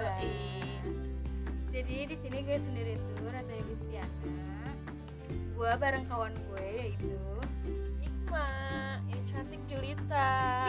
[0.00, 0.32] Yoi.
[1.76, 4.72] Jadi di sini gue sendiri tuh Rata Yulistiana.
[5.52, 7.20] Gue bareng kawan gue yaitu
[8.00, 8.48] Hikma,
[9.12, 10.32] yang cantik Julita.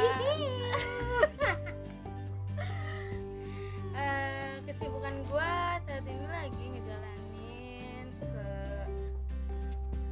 [3.91, 5.53] Eh, kesibukan gue
[5.85, 8.47] saat ini lagi ngejalanin ke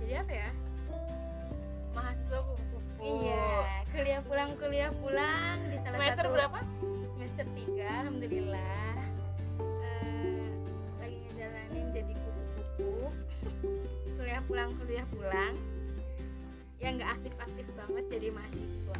[0.03, 0.51] jadi apa ya?
[1.95, 3.01] Mahasiswa kupu-kupu.
[3.01, 6.59] Iya, kuliah pulang kuliah pulang di salah Semester satu berapa?
[7.39, 8.58] semester 3 alhamdulillah
[14.49, 15.53] pulang kuliah pulang
[16.81, 18.97] yang nggak aktif-aktif banget jadi mahasiswa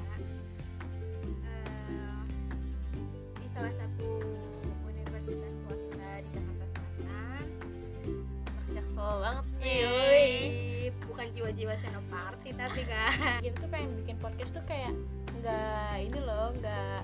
[12.30, 14.94] senoparty tapi kan Kita tuh pengen bikin podcast tuh kayak
[15.40, 17.00] nggak ini loh, nggak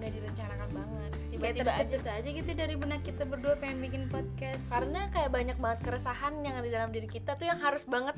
[0.00, 1.10] nggak direncanakan banget.
[1.30, 1.84] Tiba-tiba aja.
[1.84, 6.34] tercetus aja gitu dari benak kita berdua pengen bikin podcast Karena kayak banyak banget keresahan
[6.42, 8.16] yang ada di dalam diri kita tuh yang harus banget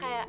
[0.00, 0.28] kayak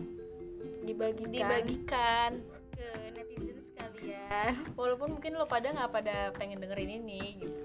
[0.84, 2.32] dibagikan dibagikan.
[2.76, 7.61] ke netizen sekalian Walaupun mungkin lo pada nggak pada pengen dengerin ini gitu.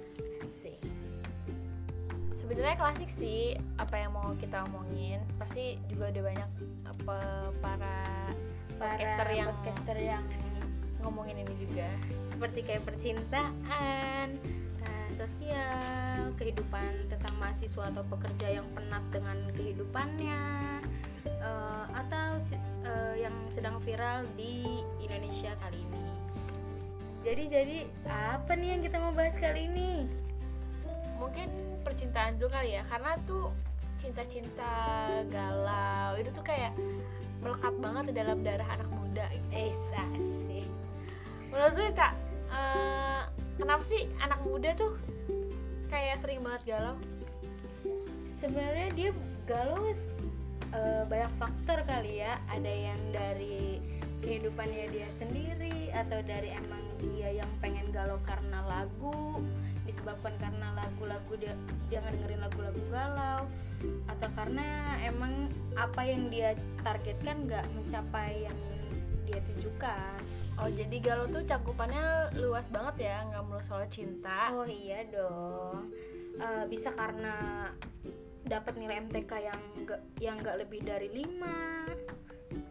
[2.57, 5.21] Sebenarnya klasik sih apa yang mau kita omongin.
[5.37, 6.51] Pasti juga udah banyak
[6.89, 7.19] apa
[7.61, 8.01] para
[8.81, 10.25] podcaster yang podcaster yang
[11.05, 11.84] ngomongin ini juga.
[12.25, 14.41] Seperti kayak percintaan
[14.81, 20.41] nah, sosial kehidupan tentang mahasiswa atau pekerja yang penat dengan kehidupannya
[21.29, 22.41] eh, atau
[22.89, 26.09] eh, yang sedang viral di Indonesia kali ini.
[27.21, 27.77] Jadi jadi
[28.09, 30.09] apa nih yang kita mau bahas kali ini
[31.97, 32.84] percintaan dulu kali ya.
[32.93, 33.49] Karena tuh
[33.97, 34.69] cinta-cinta
[35.33, 36.77] galau itu tuh kayak
[37.41, 39.25] melekat banget di dalam darah anak muda.
[39.33, 39.49] Gitu.
[39.57, 40.69] eh asik
[41.49, 42.12] menurut tuh kak
[42.53, 43.23] eh,
[43.56, 44.93] kenapa sih anak muda tuh
[45.89, 47.01] kayak sering banget galau?
[48.29, 49.11] Sebenarnya dia
[49.49, 52.37] galau eh, banyak faktor kali ya.
[52.53, 53.81] Ada yang dari
[54.21, 59.41] kehidupannya dia sendiri atau dari emang dia yang pengen galau karena lagu
[59.87, 61.55] disebabkan karena lagu-lagu dia
[61.89, 63.47] dia dengerin lagu-lagu galau
[64.11, 65.49] atau karena emang
[65.79, 68.59] apa yang dia targetkan nggak mencapai yang
[69.27, 70.19] dia tujukan.
[70.57, 74.53] Oh jadi galau tuh cakupannya luas banget ya nggak melulu soal cinta.
[74.57, 75.93] Oh iya dong.
[76.37, 77.69] Eh, bisa karena
[78.47, 81.96] dapat nilai MTK yang enggak yang enggak lebih dari 5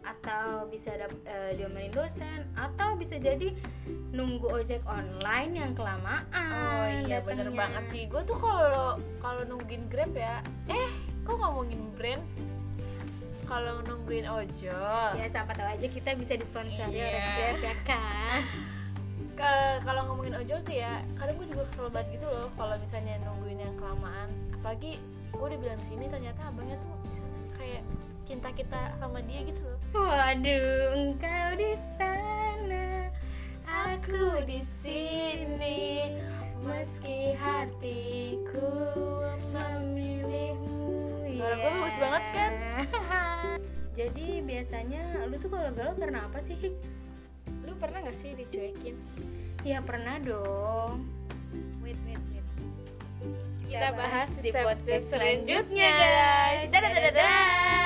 [0.06, 0.94] atau bisa
[1.26, 3.50] eh, diomelin dosen atau bisa jadi
[4.10, 7.58] nunggu ojek online yang kelamaan Oh iya bener datangnya.
[7.58, 8.02] banget sih.
[8.06, 10.88] Gue tuh kalau kalau nungguin grab ya Eh
[11.22, 12.22] kok ngomongin brand?
[13.44, 15.08] Kalau nungguin ojol.
[15.14, 17.06] Ya siapa tahu aja kita bisa disponsori Iya.
[17.06, 18.40] oleh Grab ya kan?
[19.82, 23.60] Kalau ngomongin ojol tuh ya Kadang gue juga kesel banget gitu loh Kalau misalnya nungguin
[23.60, 24.28] yang kelamaan.
[24.54, 24.96] Apalagi
[25.28, 27.82] gue udah bilang sini ternyata abangnya tuh di sana kayak
[28.26, 33.06] cinta kita sama dia gitu loh waduh engkau di sana
[33.64, 36.10] aku di sini
[36.66, 38.74] meski hatiku
[39.54, 42.52] memilihmu Suara gue bagus banget kan?
[43.98, 46.74] jadi biasanya lu tuh kalau galau karena apa sih Hik?
[47.62, 48.98] Lu pernah gak sih dicuekin?
[49.66, 51.02] ya pernah dong
[51.82, 52.46] wait wait wait
[53.66, 56.70] Kita bahas di podcast selanjutnya selanjutnya, guys.
[56.70, 57.85] dadah dadah, dadah.